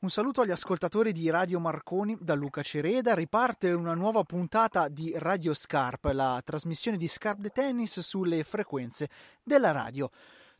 [0.00, 3.16] Un saluto agli ascoltatori di Radio Marconi da Luca Cereda.
[3.16, 9.08] Riparte una nuova puntata di Radio Scarp, la trasmissione di Scarp de Tennis sulle frequenze
[9.42, 10.08] della radio.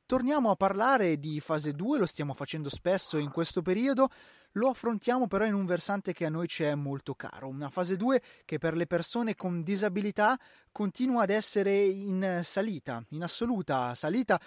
[0.06, 4.08] Torniamo a parlare di fase 2, lo stiamo facendo spesso in questo periodo,
[4.52, 7.96] lo affrontiamo però in un versante che a noi ci è molto caro, una fase
[7.96, 10.36] 2 che per le persone con disabilità
[10.72, 14.40] continua ad essere in salita, in assoluta salita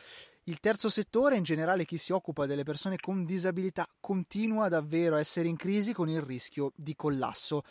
[0.51, 5.19] il terzo settore, in generale chi si occupa delle persone con disabilità, continua davvero a
[5.19, 7.63] essere in crisi con il rischio di collasso.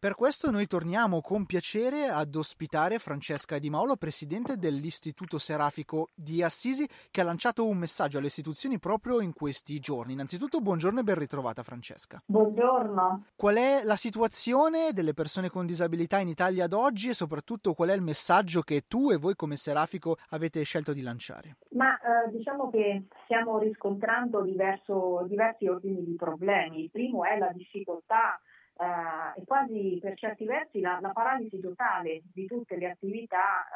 [0.00, 6.40] Per questo noi torniamo con piacere ad ospitare Francesca Di Maolo, presidente dell'Istituto Serafico di
[6.40, 10.12] Assisi, che ha lanciato un messaggio alle istituzioni proprio in questi giorni.
[10.12, 12.22] Innanzitutto buongiorno e ben ritrovata Francesca.
[12.24, 13.24] Buongiorno.
[13.34, 17.88] Qual è la situazione delle persone con disabilità in Italia ad oggi e soprattutto qual
[17.88, 21.56] è il messaggio che tu e voi come Serafico avete scelto di lanciare?
[21.70, 26.84] Ma eh, diciamo che stiamo riscontrando diverso, diversi ordini di problemi.
[26.84, 28.40] Il primo è la difficoltà
[28.78, 33.66] eh, e quasi per certi versi la, la, paralisi totale di tutte le attività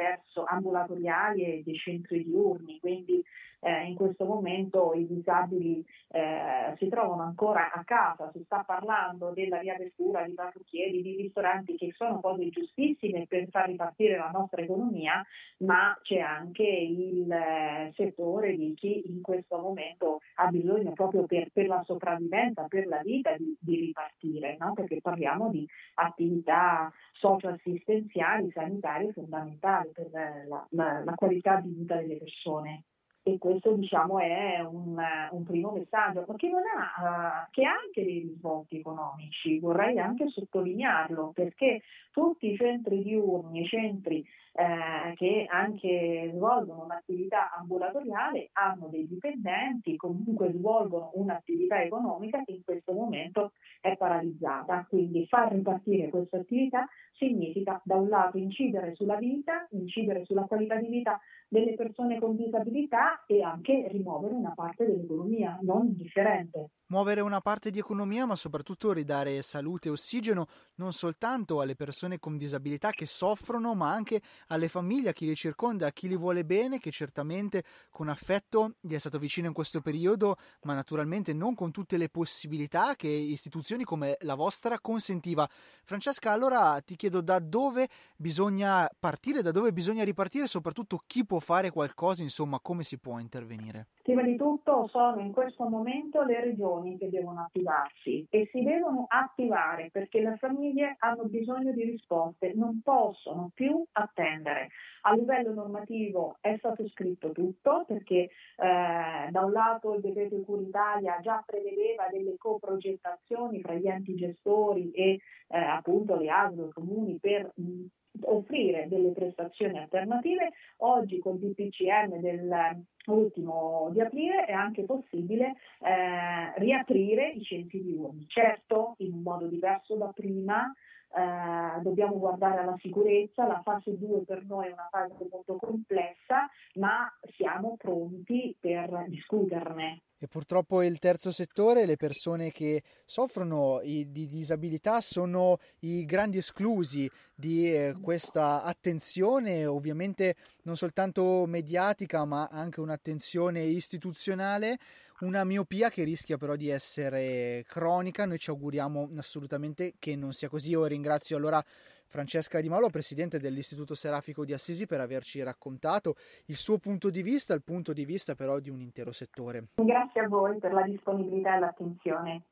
[0.00, 3.22] eh, verso ambulatoriali e dei centri diurni, quindi
[3.60, 9.32] eh, in questo momento i disabili eh, si trovano ancora a casa, si sta parlando
[9.32, 14.62] della riapertura di parrucchieri, di ristoranti che sono cose giustissime per far ripartire la nostra
[14.62, 15.24] economia,
[15.58, 21.50] ma c'è anche il eh, settore di chi in questo momento ha bisogno proprio per,
[21.52, 24.72] per la sopravvivenza, per la vita di, di ripartire, no?
[24.72, 26.90] perché parliamo di attività
[27.20, 32.84] socioassistenziali, sanitarie fondamentali per la, la, la qualità di vita delle persone
[33.22, 34.96] e questo diciamo è un,
[35.30, 40.28] un primo messaggio, ma che, ha, uh, che ha anche dei risvolti economici, vorrei anche
[40.28, 48.88] sottolinearlo, perché tutti i centri diurni, i centri eh, che anche svolgono un'attività ambulatoriale hanno
[48.88, 56.08] dei dipendenti, comunque svolgono un'attività economica che in questo momento è paralizzata, quindi far ripartire
[56.08, 61.74] questa attività significa da un lato incidere sulla vita, incidere sulla qualità di vita delle
[61.74, 66.70] persone con disabilità e anche rimuovere una parte dell'economia non indifferente.
[66.90, 72.18] Muovere una parte di economia, ma soprattutto ridare salute e ossigeno non soltanto alle persone
[72.18, 76.16] con disabilità che soffrono, ma anche alle famiglie, a chi li circonda, a chi li
[76.16, 81.32] vuole bene, che certamente con affetto gli è stato vicino in questo periodo, ma naturalmente
[81.32, 85.48] non con tutte le possibilità che istituzioni come la vostra consentiva.
[85.84, 91.38] Francesca, allora ti chiedo da dove bisogna partire, da dove bisogna ripartire, soprattutto chi può
[91.38, 93.88] fare qualcosa, insomma, come si può intervenire?
[94.02, 99.06] Prima di tutto sono in questo momento le regioni che devono attivarsi e si devono
[99.08, 104.68] attivare perché le famiglie hanno bisogno di risposte, non possono più attendere.
[105.02, 110.62] A livello normativo è stato scritto tutto perché eh, da un lato il decreto Cura
[110.62, 116.72] Italia già prevedeva delle coprogettazioni fra gli enti gestori e eh, appunto le ASL, i
[116.72, 117.84] comuni per mh,
[118.24, 120.52] offrire delle prestazioni alternative.
[120.78, 128.94] Oggi col DPCM dell'ultimo di aprile è anche possibile eh, riaprire i centri diurni, certo
[128.98, 130.72] in un modo diverso da prima,
[131.12, 136.48] eh, dobbiamo guardare alla sicurezza, la fase 2 per noi è una fase molto complessa,
[136.74, 140.02] ma siamo pronti per discuterne.
[140.22, 147.10] E purtroppo il terzo settore, le persone che soffrono di disabilità sono i grandi esclusi
[147.34, 150.34] di eh, questa attenzione, ovviamente
[150.64, 154.76] non soltanto mediatica, ma anche un'attenzione istituzionale
[155.20, 158.26] una miopia che rischia però di essere cronica.
[158.26, 160.68] Noi ci auguriamo assolutamente che non sia così.
[160.68, 161.64] Io ringrazio allora
[162.10, 166.16] Francesca Di Malo, presidente dell'Istituto Serafico di Assisi, per averci raccontato
[166.46, 169.68] il suo punto di vista, il punto di vista però di un intero settore.
[169.76, 172.42] Grazie a voi per la disponibilità e l'attenzione.